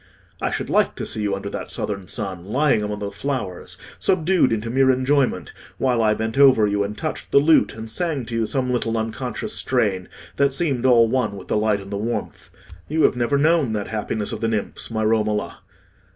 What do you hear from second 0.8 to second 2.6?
to see you under that southern sun,